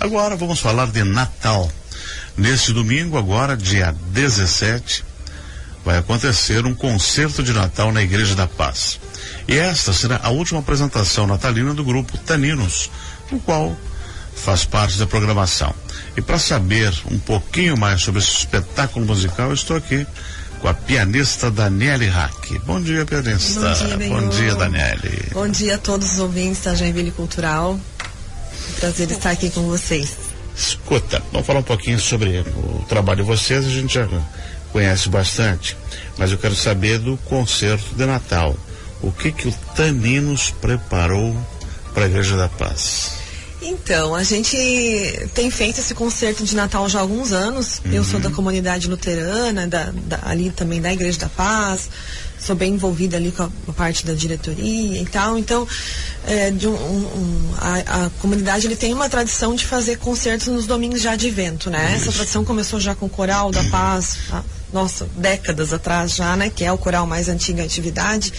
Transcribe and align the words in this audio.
Agora 0.00 0.34
vamos 0.34 0.60
falar 0.60 0.86
de 0.86 1.04
Natal. 1.04 1.70
Neste 2.34 2.72
domingo, 2.72 3.18
agora, 3.18 3.54
dia 3.54 3.94
17, 4.12 5.04
vai 5.84 5.98
acontecer 5.98 6.64
um 6.64 6.74
concerto 6.74 7.42
de 7.42 7.52
Natal 7.52 7.92
na 7.92 8.02
Igreja 8.02 8.34
da 8.34 8.46
Paz. 8.46 8.98
E 9.46 9.58
esta 9.58 9.92
será 9.92 10.18
a 10.22 10.30
última 10.30 10.60
apresentação 10.60 11.26
natalina 11.26 11.74
do 11.74 11.84
grupo 11.84 12.16
Taninos, 12.16 12.90
o 13.30 13.38
qual 13.40 13.76
faz 14.34 14.64
parte 14.64 14.98
da 14.98 15.06
programação. 15.06 15.74
E 16.16 16.22
para 16.22 16.38
saber 16.38 16.94
um 17.10 17.18
pouquinho 17.18 17.76
mais 17.76 18.00
sobre 18.00 18.22
esse 18.22 18.38
espetáculo 18.38 19.04
musical, 19.04 19.48
eu 19.48 19.54
estou 19.54 19.76
aqui 19.76 20.06
com 20.62 20.68
a 20.68 20.72
pianista 20.72 21.50
Daniele 21.50 22.08
Hack. 22.08 22.58
Bom 22.64 22.80
dia, 22.80 23.04
pianista. 23.04 23.60
Bom 23.60 23.98
dia, 23.98 24.08
Bom 24.08 24.28
dia, 24.30 24.54
Daniele. 24.54 25.28
Bom 25.32 25.48
dia 25.48 25.74
a 25.74 25.78
todos 25.78 26.14
os 26.14 26.18
ouvintes 26.20 26.62
da 26.62 26.74
Joinville 26.74 27.10
Cultural. 27.10 27.78
Prazer 28.80 29.10
estar 29.10 29.30
aqui 29.30 29.50
com 29.50 29.60
vocês. 29.68 30.16
Escuta, 30.56 31.22
vamos 31.30 31.46
falar 31.46 31.60
um 31.60 31.62
pouquinho 31.62 32.00
sobre 32.00 32.40
o 32.40 32.82
trabalho 32.88 33.22
de 33.22 33.28
vocês, 33.28 33.66
a 33.66 33.68
gente 33.68 33.92
já 33.92 34.08
conhece 34.72 35.10
bastante, 35.10 35.76
mas 36.16 36.32
eu 36.32 36.38
quero 36.38 36.54
saber 36.54 36.98
do 36.98 37.18
concerto 37.18 37.94
de 37.94 38.06
Natal. 38.06 38.56
O 39.02 39.12
que 39.12 39.32
que 39.32 39.48
o 39.48 39.52
Taninos 39.76 40.50
preparou 40.50 41.36
para 41.92 42.04
a 42.04 42.08
Igreja 42.08 42.38
da 42.38 42.48
Paz? 42.48 43.19
Então, 43.62 44.14
a 44.14 44.22
gente 44.22 44.56
tem 45.34 45.50
feito 45.50 45.80
esse 45.80 45.94
concerto 45.94 46.44
de 46.44 46.56
Natal 46.56 46.88
já 46.88 46.98
há 46.98 47.02
alguns 47.02 47.30
anos. 47.30 47.80
Uhum. 47.84 47.92
Eu 47.92 48.04
sou 48.04 48.18
da 48.18 48.30
comunidade 48.30 48.88
luterana, 48.88 49.66
da, 49.66 49.92
da, 49.92 50.20
ali 50.24 50.50
também 50.50 50.80
da 50.80 50.92
Igreja 50.92 51.18
da 51.18 51.28
Paz. 51.28 51.90
Sou 52.38 52.56
bem 52.56 52.72
envolvida 52.72 53.18
ali 53.18 53.30
com 53.30 53.42
a, 53.42 53.50
a 53.68 53.72
parte 53.72 54.06
da 54.06 54.14
diretoria 54.14 55.02
e 55.02 55.04
tal. 55.04 55.36
Então, 55.36 55.68
é, 56.26 56.50
um, 56.64 56.68
um, 56.70 57.54
a, 57.58 58.06
a, 58.06 58.10
comunidade 58.22 58.66
ele 58.66 58.76
tem 58.76 58.94
uma 58.94 59.10
tradição 59.10 59.54
de 59.54 59.66
fazer 59.66 59.98
concertos 59.98 60.46
nos 60.46 60.66
domingos 60.66 61.02
já 61.02 61.14
de 61.14 61.28
evento, 61.28 61.68
né? 61.68 61.92
Essa 61.94 62.10
tradição 62.10 62.42
começou 62.42 62.80
já 62.80 62.94
com 62.94 63.06
o 63.06 63.10
Coral 63.10 63.50
da 63.50 63.62
Paz, 63.64 64.16
a, 64.32 64.42
nossa, 64.72 65.06
décadas 65.16 65.74
atrás 65.74 66.14
já, 66.14 66.34
né? 66.34 66.48
Que 66.48 66.64
é 66.64 66.72
o 66.72 66.78
coral 66.78 67.06
mais 67.06 67.28
antiga 67.28 67.62
atividade. 67.62 68.32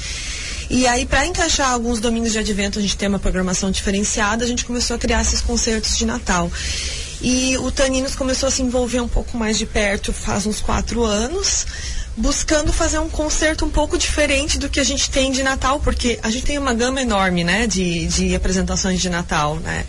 E 0.73 0.87
aí, 0.87 1.05
para 1.05 1.25
encaixar 1.27 1.69
alguns 1.69 1.99
domingos 1.99 2.31
de 2.31 2.39
advento, 2.39 2.79
a 2.79 2.81
gente 2.81 2.95
tem 2.95 3.09
uma 3.09 3.19
programação 3.19 3.69
diferenciada, 3.69 4.45
a 4.45 4.47
gente 4.47 4.63
começou 4.63 4.95
a 4.95 4.99
criar 4.99 5.21
esses 5.21 5.41
concertos 5.41 5.97
de 5.97 6.05
Natal. 6.05 6.49
E 7.21 7.57
o 7.57 7.69
Taninos 7.69 8.15
começou 8.15 8.47
a 8.47 8.51
se 8.51 8.61
envolver 8.61 9.01
um 9.01 9.07
pouco 9.07 9.37
mais 9.37 9.57
de 9.57 9.65
perto 9.65 10.13
faz 10.13 10.45
uns 10.45 10.61
quatro 10.61 11.03
anos, 11.03 11.67
buscando 12.15 12.71
fazer 12.71 12.99
um 12.99 13.09
concerto 13.09 13.65
um 13.65 13.69
pouco 13.69 13.97
diferente 13.97 14.57
do 14.57 14.69
que 14.69 14.79
a 14.79 14.83
gente 14.85 15.11
tem 15.11 15.29
de 15.29 15.43
Natal, 15.43 15.81
porque 15.81 16.17
a 16.23 16.29
gente 16.29 16.45
tem 16.45 16.57
uma 16.57 16.73
gama 16.73 17.01
enorme, 17.01 17.43
né, 17.43 17.67
de, 17.67 18.07
de 18.07 18.33
apresentações 18.33 19.01
de 19.01 19.09
Natal, 19.09 19.57
né. 19.57 19.85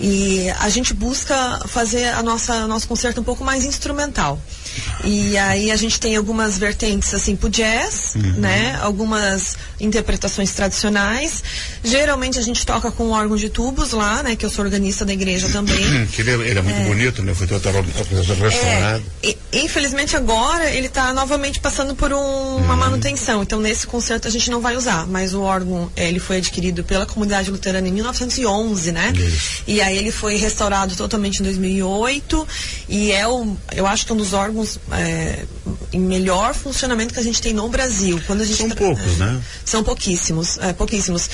E 0.00 0.50
a 0.58 0.68
gente 0.68 0.92
busca 0.92 1.60
fazer 1.68 2.06
a 2.08 2.22
nossa 2.22 2.66
nosso 2.66 2.88
concerto 2.88 3.20
um 3.20 3.24
pouco 3.24 3.44
mais 3.44 3.64
instrumental. 3.64 4.42
E 5.04 5.36
aí 5.36 5.70
a 5.70 5.76
gente 5.76 5.98
tem 5.98 6.16
algumas 6.16 6.58
vertentes 6.58 7.12
assim 7.14 7.34
pro 7.36 7.48
jazz, 7.48 8.14
uhum. 8.14 8.32
né? 8.32 8.78
Algumas 8.82 9.56
interpretações 9.80 10.52
tradicionais. 10.52 11.42
Geralmente 11.82 12.38
a 12.38 12.42
gente 12.42 12.64
toca 12.66 12.90
com 12.90 13.10
órgão 13.10 13.36
de 13.36 13.48
tubos 13.48 13.92
lá, 13.92 14.22
né? 14.22 14.36
Que 14.36 14.44
eu 14.44 14.50
sou 14.50 14.64
organista 14.64 15.04
da 15.04 15.12
igreja 15.12 15.48
também. 15.48 16.06
que 16.12 16.20
ele, 16.20 16.32
ele, 16.32 16.58
é 16.58 16.62
muito 16.62 16.80
é. 16.80 16.84
bonito, 16.84 17.22
né? 17.22 17.34
Foi 17.34 17.46
totalmente 17.46 17.90
restaurado. 18.40 19.02
É, 19.22 19.36
infelizmente 19.52 20.16
agora 20.16 20.70
ele 20.70 20.86
está 20.86 21.12
novamente 21.14 21.60
passando 21.60 21.94
por 21.94 22.12
um, 22.12 22.56
uma 22.56 22.74
uhum. 22.74 22.76
manutenção. 22.76 23.42
Então 23.42 23.60
nesse 23.60 23.86
concerto 23.86 24.28
a 24.28 24.30
gente 24.30 24.50
não 24.50 24.60
vai 24.60 24.76
usar, 24.76 25.06
mas 25.06 25.34
o 25.34 25.42
órgão 25.42 25.90
ele 25.96 26.18
foi 26.18 26.38
adquirido 26.38 26.84
pela 26.84 27.06
comunidade 27.06 27.50
luterana 27.50 27.88
em 27.88 27.92
1911, 27.92 28.92
né? 28.92 29.12
Isso. 29.14 29.62
E 29.66 29.80
aí 29.80 29.96
ele 29.96 30.10
foi 30.10 30.36
restaurado 30.36 30.94
totalmente 30.94 31.40
em 31.40 31.42
2008 31.44 32.46
e 32.88 33.12
é 33.12 33.26
o, 33.26 33.56
eu 33.74 33.86
acho 33.86 34.04
que 34.04 34.12
é 34.12 34.14
um 34.14 34.18
dos 34.18 34.32
órgãos 34.32 34.69
é, 34.92 35.44
em 35.92 36.00
melhor 36.00 36.54
funcionamento 36.54 37.14
que 37.14 37.20
a 37.20 37.22
gente 37.22 37.40
tem 37.40 37.52
no 37.52 37.68
Brasil. 37.68 38.20
Quando 38.26 38.42
a 38.42 38.44
gente 38.44 38.58
são 38.58 38.70
poucos, 38.70 39.18
né? 39.18 39.40
São 39.64 39.82
pouquíssimos, 39.82 40.58
é, 40.58 40.72
pouquíssimos. 40.72 41.28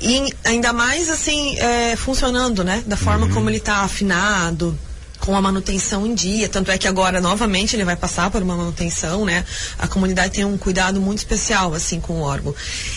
E 0.00 0.32
ainda 0.44 0.72
mais 0.72 1.08
assim, 1.08 1.58
é, 1.58 1.96
funcionando, 1.96 2.64
né? 2.64 2.82
Da 2.86 2.96
forma 2.96 3.26
uhum. 3.26 3.32
como 3.32 3.50
ele 3.50 3.58
está 3.58 3.78
afinado 3.78 4.78
com 5.30 5.36
a 5.36 5.40
manutenção 5.40 6.04
em 6.04 6.12
dia. 6.12 6.48
Tanto 6.48 6.72
é 6.72 6.76
que 6.76 6.88
agora, 6.88 7.20
novamente, 7.20 7.76
ele 7.76 7.84
vai 7.84 7.94
passar 7.94 8.28
por 8.32 8.42
uma 8.42 8.56
manutenção, 8.56 9.24
né? 9.24 9.44
A 9.78 9.86
comunidade 9.86 10.34
tem 10.34 10.44
um 10.44 10.58
cuidado 10.58 11.00
muito 11.00 11.18
especial, 11.18 11.72
assim, 11.72 12.00
com 12.00 12.14
o 12.14 12.22
órgão. 12.22 12.52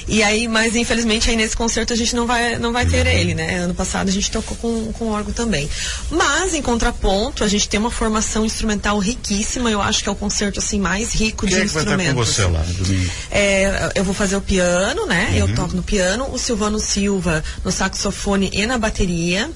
E 0.07 0.23
aí, 0.23 0.47
mas 0.47 0.75
infelizmente, 0.75 1.29
aí 1.29 1.35
nesse 1.35 1.55
concerto 1.55 1.93
a 1.93 1.95
gente 1.95 2.15
não 2.15 2.25
vai, 2.25 2.57
não 2.57 2.73
vai 2.73 2.87
ter 2.87 3.05
ele, 3.05 3.35
né? 3.35 3.57
Ano 3.57 3.75
passado 3.75 4.09
a 4.09 4.11
gente 4.11 4.31
tocou 4.31 4.57
com, 4.57 4.91
com 4.93 5.05
o 5.05 5.11
órgão 5.11 5.31
também. 5.31 5.69
Mas, 6.09 6.55
em 6.55 6.61
contraponto, 6.63 7.43
a 7.43 7.47
gente 7.47 7.69
tem 7.69 7.79
uma 7.79 7.91
formação 7.91 8.43
instrumental 8.43 8.97
riquíssima. 8.97 9.69
Eu 9.69 9.79
acho 9.79 10.01
que 10.01 10.09
é 10.09 10.11
o 10.11 10.15
concerto, 10.15 10.57
assim, 10.57 10.79
mais 10.79 11.13
rico 11.13 11.45
Quem 11.45 11.55
de 11.55 11.61
é 11.61 11.65
instrumentos. 11.65 12.13
Vai 12.13 12.23
estar 12.23 12.45
com 12.47 12.63
você 12.63 12.71
lá, 12.71 12.83
domingo? 12.83 13.11
É, 13.29 13.91
eu 13.93 14.03
vou 14.03 14.15
fazer 14.15 14.35
o 14.35 14.41
piano, 14.41 15.05
né? 15.05 15.27
Uhum. 15.33 15.37
Eu 15.37 15.55
toco 15.55 15.75
no 15.75 15.83
piano. 15.83 16.33
O 16.33 16.39
Silvano 16.39 16.79
Silva 16.79 17.43
no 17.63 17.71
saxofone 17.71 18.49
e 18.51 18.65
na 18.65 18.79
bateria. 18.79 19.51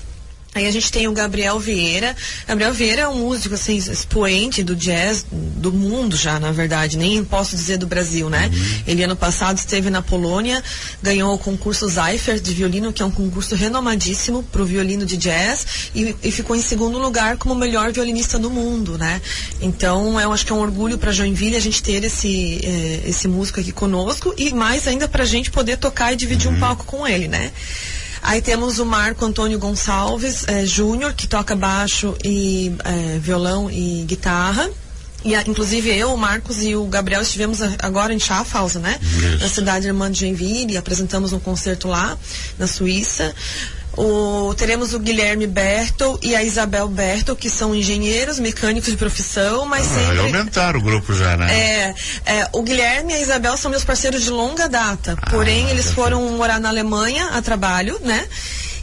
Aí 0.57 0.65
a 0.65 0.71
gente 0.71 0.91
tem 0.91 1.07
o 1.07 1.11
Gabriel 1.11 1.59
Vieira. 1.59 2.15
Gabriel 2.47 2.73
Vieira 2.73 3.01
é 3.03 3.07
um 3.07 3.17
músico 3.17 3.53
assim, 3.53 3.77
expoente 3.77 4.63
do 4.63 4.75
jazz 4.75 5.23
do 5.31 5.71
mundo 5.71 6.17
já, 6.17 6.39
na 6.39 6.51
verdade, 6.51 6.97
nem 6.97 7.23
posso 7.23 7.55
dizer 7.55 7.77
do 7.77 7.85
Brasil, 7.85 8.27
né? 8.27 8.49
Uhum. 8.51 8.81
Ele 8.87 9.03
ano 9.03 9.15
passado 9.15 9.57
esteve 9.59 9.91
na 9.91 10.01
Polônia, 10.01 10.63
ganhou 11.01 11.31
o 11.35 11.37
concurso 11.37 11.87
Zyfer 11.87 12.39
de 12.39 12.55
violino, 12.55 12.91
que 12.91 13.03
é 13.03 13.05
um 13.05 13.11
concurso 13.11 13.53
renomadíssimo 13.53 14.41
para 14.41 14.63
o 14.63 14.65
violino 14.65 15.05
de 15.05 15.15
jazz, 15.15 15.91
e, 15.93 16.15
e, 16.23 16.31
ficou 16.31 16.55
em 16.55 16.61
segundo 16.61 16.97
lugar 16.97 17.37
como 17.37 17.53
o 17.53 17.57
melhor 17.57 17.91
violinista 17.91 18.39
do 18.39 18.49
mundo, 18.49 18.97
né? 18.97 19.21
Então, 19.61 20.19
eu 20.19 20.33
acho 20.33 20.43
que 20.43 20.51
é 20.51 20.55
um 20.55 20.59
orgulho 20.59 20.97
para 20.97 21.11
Joinville 21.11 21.55
a 21.55 21.61
gente 21.61 21.83
ter 21.83 22.03
esse, 22.03 22.59
eh, 22.63 23.01
esse 23.05 23.27
músico 23.27 23.59
aqui 23.59 23.71
conosco 23.71 24.33
e 24.35 24.51
mais 24.51 24.87
ainda 24.87 25.07
para 25.07 25.21
a 25.21 25.27
gente 25.27 25.51
poder 25.51 25.77
tocar 25.77 26.13
e 26.13 26.15
dividir 26.15 26.47
uhum. 26.47 26.55
um 26.55 26.59
palco 26.59 26.83
com 26.83 27.07
ele, 27.07 27.27
né? 27.27 27.51
Aí 28.21 28.41
temos 28.41 28.79
o 28.79 28.85
Marco 28.85 29.25
Antônio 29.25 29.59
Gonçalves 29.59 30.47
é, 30.47 30.65
Júnior, 30.65 31.13
que 31.13 31.27
toca 31.27 31.55
baixo 31.55 32.15
e 32.23 32.73
é, 32.83 33.19
violão 33.19 33.69
e 33.69 34.03
guitarra. 34.05 34.69
E, 35.23 35.35
inclusive 35.49 35.89
eu, 35.89 36.13
o 36.13 36.17
Marcos 36.17 36.63
e 36.63 36.75
o 36.75 36.85
Gabriel 36.85 37.21
estivemos 37.21 37.59
agora 37.79 38.13
em 38.13 38.19
Schaffhausen, 38.19 38.81
né? 38.81 38.99
Isso. 39.01 39.39
Na 39.39 39.49
cidade 39.49 39.87
irmã 39.87 40.11
de 40.11 40.21
Joinville, 40.21 40.73
e 40.73 40.77
apresentamos 40.77 41.33
um 41.33 41.39
concerto 41.39 41.87
lá, 41.87 42.17
na 42.57 42.67
Suíça. 42.67 43.33
O, 43.97 44.53
teremos 44.53 44.93
o 44.93 44.99
Guilherme 44.99 45.47
Bertel 45.47 46.19
e 46.21 46.35
a 46.35 46.43
Isabel 46.43 46.87
Bertel, 46.87 47.35
que 47.35 47.49
são 47.49 47.73
engenheiros, 47.73 48.37
mecânicos 48.37 48.91
de 48.91 48.95
profissão, 48.95 49.65
mas 49.65 49.87
ah, 49.87 49.99
sempre... 49.99 50.19
aumentaram 50.19 50.79
o 50.79 50.83
grupo 50.83 51.15
já, 51.15 51.35
né? 51.35 51.51
É, 51.51 51.95
é, 52.25 52.49
o 52.53 52.61
Guilherme 52.61 53.13
e 53.13 53.15
a 53.15 53.19
Isabel 53.19 53.57
são 53.57 53.71
meus 53.71 53.83
parceiros 53.83 54.23
de 54.23 54.29
longa 54.29 54.69
data, 54.69 55.17
ah, 55.19 55.31
porém 55.31 55.67
eles 55.71 55.91
foram 55.91 56.21
morar 56.37 56.59
na 56.59 56.69
Alemanha 56.69 57.29
a 57.29 57.41
trabalho, 57.41 57.99
né? 58.03 58.27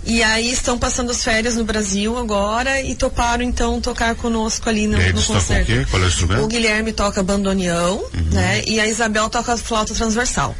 E 0.06 0.22
aí 0.22 0.52
estão 0.52 0.78
passando 0.78 1.10
as 1.12 1.22
férias 1.24 1.54
no 1.54 1.64
Brasil 1.64 2.18
agora 2.18 2.80
e 2.82 2.94
toparam 2.94 3.42
então 3.42 3.80
tocar 3.80 4.14
conosco 4.14 4.68
ali 4.68 4.86
no, 4.86 4.98
no 4.98 5.22
concerto. 5.22 5.62
O, 5.62 5.76
quê? 5.76 5.86
Qual 5.90 6.02
é 6.02 6.04
o, 6.04 6.08
instrumento? 6.08 6.42
o 6.42 6.46
Guilherme 6.46 6.92
toca 6.92 7.22
bandoneão, 7.22 8.04
uhum. 8.12 8.30
né? 8.32 8.62
E 8.66 8.78
a 8.78 8.86
Isabel 8.86 9.30
toca 9.30 9.56
flauta 9.56 9.94
transversal. 9.94 10.54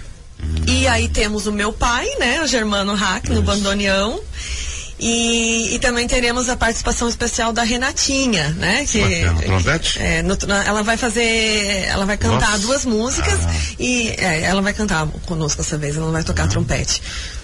E 0.67 0.87
aí 0.87 1.09
temos 1.09 1.47
o 1.47 1.53
meu 1.53 1.73
pai, 1.73 2.07
né, 2.19 2.43
o 2.43 2.47
Germano 2.47 2.95
Hack, 2.95 3.29
no 3.29 3.43
bandoneão. 3.43 4.21
E, 4.99 5.75
e, 5.75 5.79
também 5.81 6.07
teremos 6.07 6.49
a 6.49 6.57
participação 6.57 7.09
especial 7.09 7.53
da 7.53 7.65
Renatinha, 7.65 8.51
né? 8.51 8.87
Que, 8.87 9.01
trompete? 9.45 9.99
É, 9.99 10.23
no, 10.23 10.37
ela 10.65 10.83
vai 10.85 10.97
fazer, 10.97 11.85
ela 11.89 12.07
vai 12.07 12.17
cantar 12.17 12.53
Nossa. 12.53 12.59
duas 12.61 12.85
músicas 12.85 13.41
ah. 13.45 13.55
e 13.79 14.09
é, 14.17 14.43
ela 14.43 14.63
vai 14.63 14.73
cantar 14.73 15.07
conosco 15.27 15.63
dessa 15.63 15.77
vez, 15.77 15.97
ela 15.97 16.07
não 16.07 16.13
vai 16.13 16.23
tocar 16.23 16.45
ah. 16.45 16.49
trompete. 16.49 17.03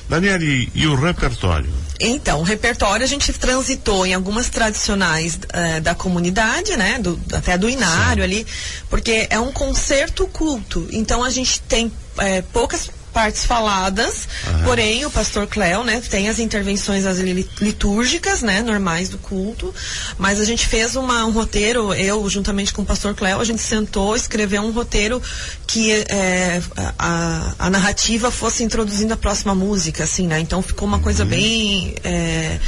Daniela, 0.09 0.43
e, 0.43 0.69
e, 0.75 0.87
o 0.87 0.95
repertório? 0.95 1.71
Então, 2.01 2.41
o 2.41 2.43
repertório 2.43 3.05
a 3.05 3.09
gente 3.09 3.33
transitou 3.33 4.07
em 4.07 4.15
algumas 4.15 4.49
tradicionais 4.49 5.35
uh, 5.37 5.81
da 5.81 5.95
comunidade, 5.95 6.77
né? 6.77 6.99
Do, 6.99 7.21
até 7.33 7.59
do 7.59 7.69
Inário 7.69 8.23
Sim. 8.23 8.31
ali, 8.31 8.47
porque 8.89 9.27
é 9.29 9.39
um 9.39 9.53
concerto 9.53 10.27
culto. 10.29 10.89
Então 10.91 11.23
a 11.23 11.31
gente 11.31 11.61
tem 11.61 11.93
é, 12.21 12.43
poucas 12.43 12.91
partes 13.13 13.45
faladas, 13.45 14.29
porém 14.65 15.05
o 15.05 15.11
pastor 15.11 15.47
Cléo, 15.47 15.83
né, 15.83 16.01
tem 16.09 16.29
as 16.29 16.39
intervenções 16.39 17.05
as 17.05 17.19
litúrgicas, 17.19 18.41
né, 18.41 18.63
normais 18.63 19.09
do 19.09 19.19
culto, 19.19 19.75
mas 20.17 20.41
a 20.41 20.45
gente 20.45 20.67
fez 20.67 20.97
uma, 20.97 21.25
um 21.25 21.33
roteiro, 21.33 21.93
eu 21.93 22.29
juntamente 22.29 22.73
com 22.73 22.83
o 22.83 22.87
pastor 22.87 23.15
Cléo, 23.15 23.41
a 23.41 23.45
gente 23.45 23.63
sentou, 23.63 24.15
escreveu 24.15 24.63
um 24.63 24.71
roteiro 24.71 25.21
que 25.67 25.93
é, 26.09 26.63
a, 26.99 27.55
a, 27.59 27.71
narrativa 27.71 28.31
fosse 28.31 28.63
introduzindo 28.63 29.13
a 29.13 29.17
próxima 29.17 29.55
música, 29.55 30.05
assim, 30.05 30.27
né, 30.27 30.39
então 30.39 30.63
ficou 30.63 30.87
uma 30.87 31.01
coisa 31.01 31.25
uhum. 31.25 31.31
bem... 31.31 31.95
É, 32.05 32.59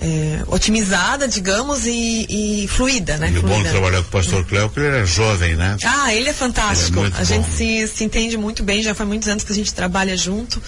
é, 0.00 0.42
otimizada, 0.48 1.26
digamos, 1.26 1.86
e, 1.86 2.26
e 2.64 2.68
fluida, 2.68 3.16
né? 3.16 3.30
E 3.32 3.38
o 3.38 3.42
bom 3.42 3.62
trabalhar 3.62 4.02
com 4.02 4.08
o 4.08 4.10
pastor 4.10 4.44
Cléo, 4.44 4.68
que 4.68 4.80
ele 4.80 4.98
é 4.98 5.06
jovem, 5.06 5.56
né? 5.56 5.76
Ah, 5.84 6.14
ele 6.14 6.28
é 6.28 6.32
fantástico. 6.32 7.00
Ele 7.00 7.08
é 7.08 7.14
a 7.14 7.18
bom. 7.18 7.24
gente 7.24 7.48
se, 7.50 7.88
se 7.88 8.04
entende 8.04 8.36
muito 8.36 8.62
bem, 8.62 8.82
já 8.82 8.94
faz 8.94 9.08
muitos 9.08 9.28
anos 9.28 9.42
que 9.44 9.52
a 9.52 9.54
gente 9.54 9.72
trabalha 9.72 10.16
junto. 10.16 10.62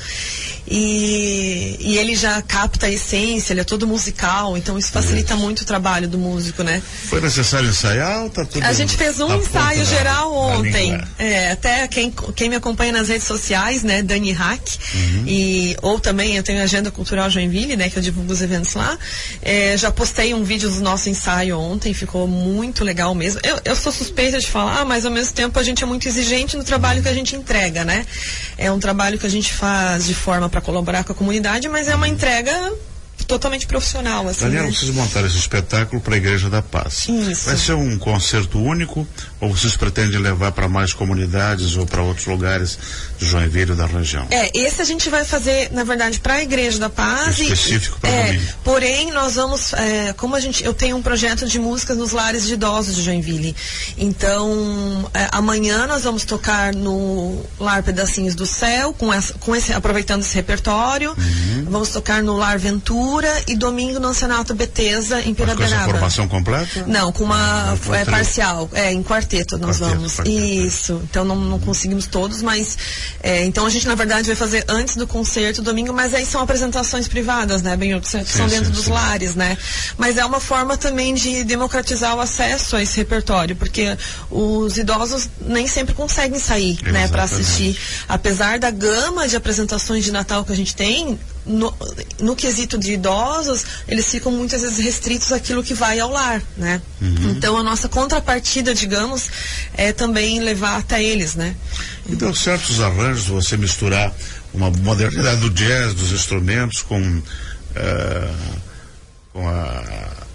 E, 0.71 1.77
e 1.81 1.99
ele 1.99 2.15
já 2.15 2.43
capta 2.43 2.87
a 2.87 2.91
essência, 2.91 3.53
ele 3.53 3.61
é 3.61 3.65
todo 3.65 3.87
musical, 3.87 4.57
então 4.57 4.79
isso 4.79 4.93
facilita 4.93 5.33
isso. 5.33 5.43
muito 5.43 5.61
o 5.63 5.65
trabalho 5.65 6.07
do 6.07 6.19
músico, 6.19 6.63
né? 6.63 6.83
Foi 7.07 7.21
necessário 7.21 7.69
ensaiar 7.69 8.25
ou 8.25 8.31
tá 8.31 8.45
tudo 8.45 8.63
A 8.65 8.73
gente 8.73 8.97
fez 8.97 9.19
um 9.19 9.35
ensaio 9.35 9.85
geral 9.87 10.35
ontem. 10.35 10.99
É, 11.19 11.53
até 11.53 11.89
quem, 11.89 12.13
quem 12.37 12.51
me 12.51 12.57
acompanha 12.57 12.93
nas 12.93 13.09
redes 13.09 13.27
sociais, 13.27 13.83
né, 13.83 14.03
Dani 14.03 14.33
Hack, 14.33 14.61
uhum. 14.95 15.25
e 15.27 15.77
ou 15.81 15.99
também 15.99 16.37
eu 16.37 16.43
tenho 16.43 16.61
a 16.61 16.65
Agenda 16.65 16.91
Cultural 16.91 17.31
Joinville, 17.31 17.77
né, 17.77 17.89
que 17.89 17.97
eu 17.97 18.03
divulgo 18.03 18.31
os 18.33 18.43
eventos 18.43 18.75
lá. 18.75 18.99
É, 19.41 19.77
já 19.77 19.91
postei 19.91 20.35
um 20.35 20.45
vídeo 20.45 20.69
do 20.69 20.81
nosso 20.81 21.09
ensaio 21.09 21.59
ontem, 21.59 21.95
ficou 21.95 22.29
muito 22.29 22.85
legal 22.85 23.15
mesmo. 23.15 23.41
Eu, 23.43 23.59
eu 23.65 23.77
sou 23.77 23.91
suspeita 23.91 24.39
de 24.39 24.47
falar, 24.47 24.85
mas 24.85 25.07
ao 25.07 25.11
mesmo 25.11 25.33
tempo 25.33 25.59
a 25.59 25.63
gente 25.63 25.83
é 25.83 25.87
muito 25.87 26.07
exigente 26.07 26.57
no 26.57 26.65
trabalho 26.65 27.03
que 27.03 27.09
a 27.09 27.15
gente 27.15 27.35
entrega, 27.35 27.85
né? 27.85 28.05
É 28.59 28.71
um 28.71 28.79
trabalho 28.79 29.19
que 29.19 29.27
a 29.27 29.31
gente 29.31 29.53
faz 29.53 30.07
de 30.07 30.15
forma 30.15 30.49
para 30.59 30.61
colaborar 30.61 31.05
com 31.05 31.13
a 31.13 31.15
comunidade, 31.15 31.69
mas 31.69 31.89
é 31.89 31.95
uma 31.95 32.09
entrega 32.09 32.53
totalmente 33.29 33.67
profissional. 33.67 34.27
Assim, 34.27 34.47
Daniela, 34.47 34.67
né? 34.67 34.73
vocês 34.73 34.91
montaram 34.91 35.27
esse 35.27 35.37
espetáculo 35.37 36.01
para 36.01 36.15
a 36.15 36.17
Igreja 36.17 36.49
da 36.49 36.63
Paz. 36.63 37.07
Isso. 37.09 37.47
Vai 37.47 37.57
ser 37.59 37.75
um 37.75 37.99
concerto 37.99 38.59
único 38.59 39.07
ou 39.39 39.55
vocês 39.55 39.77
pretendem 39.77 40.19
levar 40.19 40.51
para 40.53 40.67
mais 40.67 40.95
comunidades 40.95 41.77
ou 41.77 41.87
para 41.87 42.03
outros 42.03 42.27
lugares 42.27 42.79
de 43.19 43.27
Joinville 43.27 43.75
da 43.75 43.87
região? 43.87 44.27
É, 44.31 44.51
esse 44.59 44.81
a 44.81 44.85
gente 44.85 45.11
vai 45.11 45.25
fazer, 45.25 45.71
na 45.73 45.85
verdade, 45.85 46.19
para 46.19 46.35
a 46.35 46.43
Igreja 46.43 46.79
da 46.79 46.89
Paz. 46.89 47.39
Específico 47.39 48.01
para 48.01 48.11
é, 48.11 48.27
domingo. 48.33 48.53
Porém, 48.65 49.13
nós 49.13 49.35
vamos, 49.35 49.75
é, 49.75 50.15
como 50.15 50.35
a 50.35 50.41
gente, 50.41 50.65
eu 50.65 50.73
tenho 50.73 50.97
um 50.97 51.03
projeto 51.03 51.47
de 51.47 51.59
músicas 51.59 51.99
nos 51.99 52.13
lares 52.13 52.47
de 52.47 52.55
idosos 52.55 52.97
de 52.97 53.03
Joinville. 53.03 53.55
Então, 53.99 55.09
é, 55.13 55.29
amanhã 55.33 55.87
nós 55.87 56.05
vamos 56.05 56.25
tocar 56.25 56.75
no 56.75 57.45
Lar 57.61 57.83
Pedacinhos 57.83 58.35
do 58.35 58.47
Céu, 58.47 58.95
com, 58.95 59.13
essa, 59.13 59.35
com 59.35 59.55
esse, 59.55 59.75
aproveitando 59.75 60.23
esse 60.23 60.35
repertório. 60.35 61.11
Uhum. 61.11 61.67
Vamos 61.69 61.91
tocar 61.91 62.23
no 62.23 62.35
Lar 62.35 62.59
Ventura 62.59 63.18
e 63.47 63.57
domingo 63.57 63.99
no 64.01 64.09
Ancianato 64.09 64.55
Betesa, 64.55 65.21
em 65.23 65.35
Piraberaba. 65.35 65.77
Mas 65.77 65.85
com 65.85 65.91
formação 65.93 66.29
completa? 66.29 66.85
Não, 66.87 67.13
com 67.13 67.25
uma 67.25 67.73
ah, 67.73 67.97
é, 67.97 68.05
parcial, 68.05 68.69
é, 68.73 68.93
em 68.93 69.03
quarteto 69.03 69.59
nós 69.59 69.79
quarteto, 69.79 69.97
vamos. 69.97 70.17
Quarteto, 70.17 70.37
Isso. 70.37 71.01
Então 71.05 71.25
não, 71.25 71.37
não 71.37 71.59
conseguimos 71.59 72.07
todos, 72.07 72.43
mas 72.43 72.77
é, 73.23 73.45
então 73.45 73.67
a 73.67 73.71
gente 73.71 73.87
na 73.87 73.95
verdade 73.95 74.27
vai 74.27 74.37
fazer 74.37 74.65
antes 74.69 74.97
do 74.97 75.07
concerto 75.07 75.63
domingo, 75.63 75.93
mas 75.93 76.15
aí 76.15 76.25
são 76.25 76.41
apresentações 76.41 77.09
privadas, 77.09 77.63
né? 77.63 77.77
Bem, 77.77 78.01
são 78.03 78.25
sim, 78.25 78.47
dentro 78.47 78.67
sim, 78.67 78.73
dos 78.73 78.85
sim. 78.85 78.93
lares, 78.93 79.35
né? 79.35 79.57
Mas 79.97 80.17
é 80.17 80.25
uma 80.25 80.41
forma 80.41 80.77
também 80.77 81.15
de 81.15 81.45
democratizar 81.45 82.15
o 82.17 82.21
acesso 82.21 82.77
a 82.77 82.83
esse 82.83 82.97
repertório, 82.97 83.57
porque 83.57 83.97
os 84.31 84.77
idosos 84.77 85.29
nem 85.41 85.67
sempre 85.67 85.95
conseguem 85.95 86.39
sair, 86.39 86.73
Exatamente. 86.73 86.93
né, 86.93 87.09
para 87.09 87.23
assistir. 87.25 87.79
Apesar 88.09 88.59
da 88.59 88.71
gama 88.71 89.29
de 89.29 89.37
apresentações 89.37 90.05
de 90.05 90.13
Natal 90.13 90.45
que 90.45 90.53
a 90.53 90.57
gente 90.57 90.75
tem, 90.75 91.19
no, 91.49 91.75
no, 92.21 92.37
quesito 92.37 92.79
de 92.79 92.93
idosos, 92.93 93.65
eles 93.89 94.09
ficam 94.11 94.31
muitas 94.31 94.63
vezes 94.63 94.79
restritos 94.79 95.33
àquilo 95.33 95.63
que 95.63 95.75
vai 95.75 95.99
ao 95.99 96.11
lar, 96.11 96.43
né? 96.57 96.81
Uhum. 97.01 97.31
Então 97.31 97.57
a 97.57 97.63
nossa 97.63 97.89
contrapartida, 97.89 98.75
digamos, 98.75 99.31
é 99.75 99.93
também 99.93 100.41
levar 100.41 100.77
até 100.77 101.03
eles, 101.03 101.35
né? 101.35 101.57
E 102.09 102.15
deu 102.15 102.35
certos 102.35 102.81
arranjos 102.81 103.27
você 103.27 103.57
misturar 103.57 104.15
uma 104.53 104.71
modernidade 104.71 105.41
do 105.41 105.51
jazz, 105.51 105.95
dos 105.95 106.13
instrumentos 106.13 106.83
com, 106.83 107.01
uh, 107.01 108.35
com 109.33 109.49
a 109.49 110.29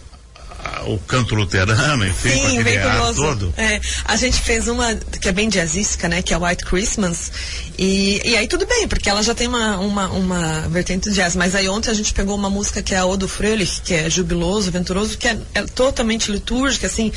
o 0.86 0.98
canto 1.00 1.36
luterano, 1.36 2.06
enfim, 2.06 2.30
Sim, 2.30 2.64
bem 2.64 2.80
todo. 3.16 3.54
É, 3.58 3.80
a 4.06 4.16
gente 4.16 4.40
fez 4.42 4.68
uma 4.68 4.96
que 4.96 5.28
é 5.28 5.32
bem 5.32 5.50
jazzística, 5.50 6.08
né, 6.08 6.22
que 6.22 6.34
é 6.34 6.38
White 6.38 6.66
Christmas, 6.66 7.32
e, 7.78 8.22
e 8.24 8.38
aí 8.38 8.48
tudo 8.48 8.66
bem, 8.66 8.88
porque 8.88 9.10
ela 9.10 9.24
já 9.24 9.34
tem 9.34 9.48
uma, 9.48 9.78
uma, 9.78 10.08
uma 10.10 10.62
vertente 10.70 11.10
de 11.10 11.16
jazz, 11.16 11.36
mas 11.36 11.56
aí 11.56 11.68
ontem 11.68 11.90
a 11.90 11.94
gente 11.94 12.14
pegou 12.14 12.36
uma 12.36 12.50
música 12.50 12.82
que 12.82 12.94
é 12.94 12.98
a 12.98 13.06
Odo 13.06 13.28
Fröhlich, 13.28 13.82
que 13.82 13.94
é 13.94 14.10
jubiloso, 14.10 14.72
venturoso, 14.72 15.18
que 15.18 15.28
é, 15.28 15.38
é 15.54 15.64
totalmente 15.64 16.32
litúrgica, 16.32 16.88
assim, 16.88 17.12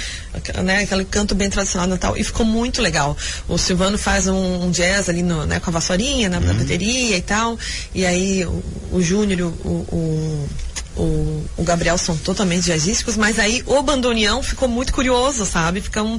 né, 0.64 0.80
aquele 0.82 1.04
canto 1.04 1.34
bem 1.34 1.50
tradicional 1.50 1.86
natal, 1.86 2.16
e 2.16 2.24
ficou 2.24 2.46
muito 2.46 2.80
legal. 2.80 3.16
O 3.48 3.58
Silvano 3.58 3.98
faz 3.98 4.26
um, 4.26 4.66
um 4.66 4.70
jazz 4.70 5.08
ali 5.08 5.22
no, 5.22 5.44
né, 5.46 5.60
com 5.60 5.70
a 5.70 5.72
vassourinha, 5.72 6.28
na, 6.28 6.40
na 6.40 6.54
bateria 6.54 7.16
e 7.16 7.22
tal, 7.22 7.58
e 7.94 8.06
aí 8.06 8.44
o, 8.44 8.62
o 8.92 9.02
Júnior, 9.02 9.52
o, 9.64 9.68
o 9.68 10.48
o, 10.96 11.44
o 11.56 11.62
Gabriel 11.62 11.98
são 11.98 12.16
totalmente 12.16 12.64
jazzísticos, 12.66 13.16
mas 13.16 13.38
aí 13.38 13.62
o 13.66 13.82
bandoneão 13.82 14.42
ficou 14.42 14.68
muito 14.68 14.92
curioso, 14.92 15.44
sabe? 15.44 15.80
Fica 15.80 16.02
um, 16.02 16.18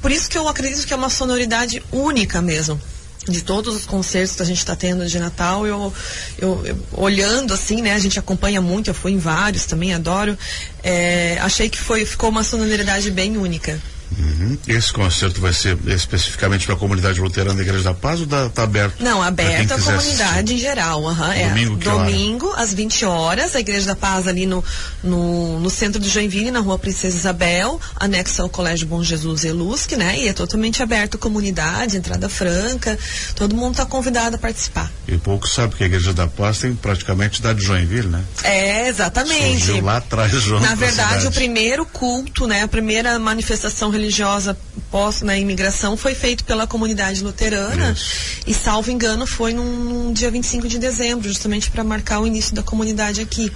por 0.00 0.10
isso 0.10 0.28
que 0.28 0.38
eu 0.38 0.48
acredito 0.48 0.86
que 0.86 0.92
é 0.92 0.96
uma 0.96 1.10
sonoridade 1.10 1.82
única 1.90 2.40
mesmo 2.40 2.80
de 3.28 3.42
todos 3.42 3.76
os 3.76 3.86
concertos 3.86 4.34
que 4.34 4.42
a 4.42 4.44
gente 4.44 4.58
está 4.58 4.74
tendo 4.74 5.06
de 5.06 5.18
Natal, 5.18 5.66
eu, 5.66 5.94
eu, 6.38 6.60
eu, 6.66 6.78
olhando 6.92 7.54
assim, 7.54 7.80
né, 7.80 7.92
a 7.92 7.98
gente 7.98 8.18
acompanha 8.18 8.60
muito, 8.60 8.90
eu 8.90 8.94
fui 8.94 9.12
em 9.12 9.18
vários 9.18 9.64
também, 9.64 9.94
adoro, 9.94 10.36
é, 10.82 11.38
achei 11.40 11.68
que 11.68 11.78
foi, 11.78 12.04
ficou 12.04 12.30
uma 12.30 12.42
sonoridade 12.42 13.10
bem 13.10 13.36
única. 13.36 13.80
Uhum. 14.18 14.58
Esse 14.66 14.92
concerto 14.92 15.40
vai 15.40 15.52
ser 15.52 15.78
especificamente 15.86 16.66
para 16.66 16.74
a 16.74 16.78
comunidade 16.78 17.20
luterana 17.20 17.56
da 17.56 17.62
Igreja 17.62 17.84
da 17.84 17.94
Paz 17.94 18.20
ou 18.20 18.24
está 18.24 18.48
tá 18.48 18.62
aberto? 18.62 19.02
Não, 19.02 19.22
aberto 19.22 19.72
à 19.72 19.78
comunidade 19.78 20.38
assistir? 20.38 20.54
em 20.54 20.58
geral. 20.58 21.02
Uhum, 21.02 21.14
domingo, 21.14 21.80
é, 21.80 21.84
domingo 21.84 22.52
às 22.56 22.72
20 22.72 23.04
horas, 23.04 23.56
a 23.56 23.60
Igreja 23.60 23.86
da 23.86 23.96
Paz 23.96 24.28
ali 24.28 24.46
no, 24.46 24.62
no, 25.02 25.60
no, 25.60 25.70
centro 25.70 26.00
de 26.00 26.08
Joinville, 26.08 26.50
na 26.50 26.60
rua 26.60 26.78
Princesa 26.78 27.16
Isabel, 27.16 27.80
anexo 27.96 28.42
ao 28.42 28.48
Colégio 28.48 28.86
Bom 28.86 29.02
Jesus 29.02 29.44
Elusque, 29.44 29.96
né? 29.96 30.18
E 30.18 30.28
é 30.28 30.32
totalmente 30.32 30.82
aberto 30.82 31.16
à 31.16 31.18
comunidade, 31.18 31.96
entrada 31.96 32.28
franca, 32.28 32.98
todo 33.34 33.56
mundo 33.56 33.72
está 33.72 33.86
convidado 33.86 34.36
a 34.36 34.38
participar. 34.38 34.90
E 35.08 35.16
pouco 35.16 35.48
sabe 35.48 35.74
que 35.74 35.82
a 35.82 35.86
Igreja 35.86 36.12
da 36.12 36.26
Paz 36.26 36.58
tem 36.58 36.74
praticamente 36.74 37.40
idade 37.40 37.60
de 37.60 37.66
Joinville, 37.66 38.08
né? 38.08 38.22
É, 38.42 38.88
exatamente. 38.88 39.64
Surgiu 39.64 39.84
lá 39.84 39.96
atrás, 39.96 40.32
João. 40.32 40.60
Na 40.60 40.74
verdade, 40.74 41.26
o 41.26 41.32
primeiro 41.32 41.84
culto, 41.86 42.46
né? 42.46 42.62
A 42.62 42.68
primeira 42.68 43.18
manifestação 43.18 43.90
religiosa 43.90 44.01
religiosa 44.02 44.58
pós 44.90 45.22
na 45.22 45.38
imigração 45.38 45.96
foi 45.96 46.14
feito 46.14 46.44
pela 46.44 46.66
comunidade 46.66 47.22
luterana 47.22 47.92
Isso. 47.92 48.42
e 48.46 48.52
salvo 48.52 48.90
engano 48.90 49.26
foi 49.26 49.54
num, 49.54 49.64
num 49.64 50.12
dia 50.12 50.30
25 50.30 50.68
de 50.68 50.78
dezembro, 50.78 51.28
justamente 51.28 51.70
para 51.70 51.84
marcar 51.84 52.20
o 52.20 52.26
início 52.26 52.54
da 52.54 52.62
comunidade 52.62 53.20
aqui. 53.20 53.50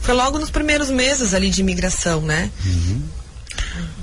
Foi 0.00 0.14
logo 0.14 0.38
nos 0.38 0.50
primeiros 0.50 0.90
meses 0.90 1.34
ali 1.34 1.50
de 1.50 1.60
imigração, 1.60 2.22
né? 2.22 2.50
Uhum. 2.64 3.02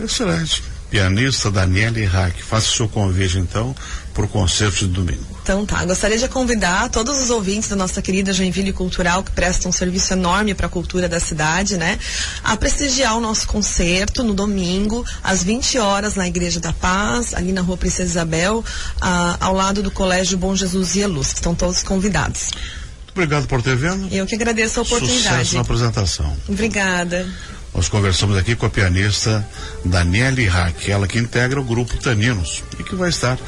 Excelente. 0.02 0.64
Pianista 0.90 1.52
Daniele 1.52 2.06
Hack, 2.06 2.42
faça 2.42 2.68
o 2.68 2.72
seu 2.72 2.88
convite 2.88 3.38
então 3.38 3.76
para 4.14 4.26
o 4.26 4.28
concerto 4.28 4.80
de 4.80 4.88
domingo. 4.88 5.39
Então 5.50 5.66
tá, 5.66 5.84
gostaria 5.84 6.16
de 6.16 6.28
convidar 6.28 6.90
todos 6.90 7.20
os 7.20 7.32
ouvintes 7.32 7.70
da 7.70 7.76
nossa 7.76 8.04
querida 8.04 8.32
Joinville 8.32 8.72
Cultural, 8.72 9.24
que 9.24 9.32
prestam 9.32 9.70
um 9.70 9.72
serviço 9.72 10.14
enorme 10.14 10.54
para 10.54 10.68
a 10.68 10.70
cultura 10.70 11.10
da 11.10 11.20
cidade, 11.20 11.76
né? 11.76 11.98
A 12.44 12.56
prestigiar 12.56 13.18
o 13.18 13.20
nosso 13.20 13.48
concerto 13.48 14.24
no 14.24 14.36
domingo, 14.36 15.04
às 15.24 15.44
20 15.44 15.80
horas, 15.80 16.14
na 16.14 16.28
Igreja 16.28 16.60
da 16.60 16.72
Paz, 16.72 17.34
ali 17.34 17.52
na 17.52 17.62
rua 17.62 17.78
Princesa 17.78 18.12
Isabel, 18.12 18.64
a, 19.02 19.38
ao 19.44 19.56
lado 19.56 19.82
do 19.82 19.90
Colégio 19.90 20.38
Bom 20.38 20.56
Jesus 20.56 20.96
e 20.96 21.04
Luz, 21.08 21.30
que 21.30 21.40
estão 21.40 21.56
todos 21.56 21.82
convidados. 21.82 22.52
Muito 22.52 23.12
obrigado 23.14 23.48
por 23.48 23.60
ter 23.64 23.76
vindo. 23.76 24.08
Eu 24.14 24.28
que 24.28 24.36
agradeço 24.36 24.80
a 24.80 24.84
oportunidade. 24.84 25.24
Sucesso 25.24 25.56
na 25.56 25.62
apresentação. 25.62 26.38
Obrigada. 26.48 27.28
Nós 27.74 27.90
conversamos 27.90 28.38
aqui 28.38 28.56
com 28.56 28.68
a 28.68 28.70
pianista 28.70 29.44
Daniele 29.84 30.48
ela 30.88 31.08
que 31.08 31.18
integra 31.18 31.60
o 31.60 31.64
grupo 31.64 31.98
Taninos 31.98 32.64
e 32.80 32.84
que 32.84 32.96
vai 32.96 33.10
estar 33.10 33.40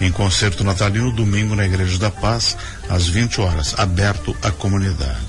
em 0.00 0.10
concerto 0.10 0.64
natalino 0.64 1.12
domingo 1.12 1.54
na 1.54 1.66
Igreja 1.66 1.98
da 1.98 2.10
Paz, 2.10 2.56
às 2.88 3.06
20 3.06 3.40
horas, 3.40 3.74
aberto 3.78 4.36
à 4.42 4.50
comunidade. 4.50 5.28